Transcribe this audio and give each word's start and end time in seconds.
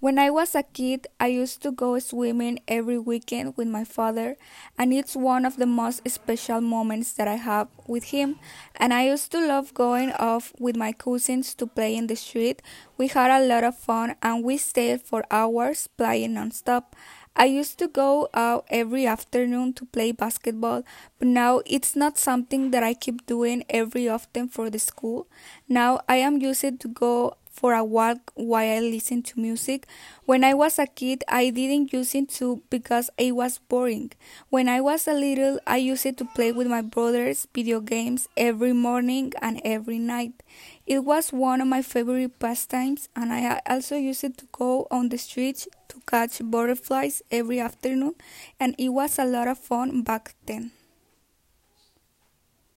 When 0.00 0.16
I 0.16 0.30
was 0.30 0.54
a 0.54 0.62
kid, 0.62 1.08
I 1.18 1.26
used 1.26 1.60
to 1.62 1.72
go 1.72 1.98
swimming 1.98 2.60
every 2.68 3.00
weekend 3.00 3.56
with 3.56 3.66
my 3.66 3.82
father, 3.82 4.36
and 4.78 4.94
it's 4.94 5.16
one 5.16 5.44
of 5.44 5.56
the 5.56 5.66
most 5.66 6.08
special 6.08 6.60
moments 6.60 7.12
that 7.14 7.26
I 7.26 7.34
have 7.34 7.66
with 7.88 8.04
him. 8.14 8.38
And 8.76 8.94
I 8.94 9.06
used 9.06 9.32
to 9.32 9.44
love 9.44 9.74
going 9.74 10.12
off 10.12 10.52
with 10.56 10.76
my 10.76 10.92
cousins 10.92 11.52
to 11.54 11.66
play 11.66 11.96
in 11.96 12.06
the 12.06 12.14
street. 12.14 12.62
We 12.96 13.08
had 13.08 13.32
a 13.32 13.44
lot 13.44 13.64
of 13.64 13.76
fun 13.76 14.14
and 14.22 14.44
we 14.44 14.56
stayed 14.56 15.02
for 15.02 15.24
hours 15.32 15.88
playing 15.88 16.34
nonstop. 16.34 16.94
I 17.34 17.46
used 17.46 17.78
to 17.80 17.88
go 17.88 18.28
out 18.34 18.66
every 18.70 19.04
afternoon 19.04 19.72
to 19.74 19.84
play 19.84 20.12
basketball, 20.12 20.84
but 21.18 21.26
now 21.26 21.62
it's 21.66 21.96
not 21.96 22.18
something 22.18 22.70
that 22.70 22.84
I 22.84 22.94
keep 22.94 23.26
doing 23.26 23.64
every 23.68 24.08
often 24.08 24.48
for 24.48 24.70
the 24.70 24.78
school. 24.78 25.26
Now 25.68 26.00
I 26.08 26.16
am 26.16 26.40
used 26.40 26.78
to 26.80 26.88
go 26.88 27.34
for 27.58 27.74
a 27.74 27.82
walk 27.82 28.30
while 28.36 28.76
I 28.76 28.78
listen 28.78 29.20
to 29.24 29.40
music. 29.40 29.88
When 30.26 30.44
I 30.44 30.54
was 30.54 30.78
a 30.78 30.86
kid, 30.86 31.24
I 31.26 31.50
didn't 31.50 31.92
use 31.92 32.14
it 32.14 32.28
to 32.38 32.62
because 32.70 33.10
it 33.18 33.34
was 33.34 33.58
boring. 33.58 34.12
When 34.48 34.68
I 34.68 34.80
was 34.80 35.08
a 35.08 35.12
little, 35.12 35.58
I 35.66 35.78
used 35.78 36.06
it 36.06 36.16
to 36.18 36.24
play 36.24 36.52
with 36.52 36.68
my 36.68 36.82
brothers 36.82 37.48
video 37.52 37.80
games 37.80 38.28
every 38.36 38.72
morning 38.72 39.32
and 39.42 39.60
every 39.64 39.98
night. 39.98 40.34
It 40.86 41.00
was 41.00 41.32
one 41.32 41.60
of 41.60 41.66
my 41.66 41.82
favorite 41.82 42.38
pastimes, 42.38 43.08
and 43.16 43.32
I 43.32 43.60
also 43.66 43.96
used 43.96 44.22
it 44.22 44.38
to 44.38 44.46
go 44.52 44.86
on 44.92 45.08
the 45.08 45.18
streets 45.18 45.66
to 45.88 46.00
catch 46.06 46.40
butterflies 46.44 47.22
every 47.30 47.58
afternoon, 47.58 48.14
and 48.60 48.76
it 48.78 48.90
was 48.90 49.18
a 49.18 49.24
lot 49.24 49.48
of 49.48 49.58
fun 49.58 50.02
back 50.02 50.36
then. 50.46 50.77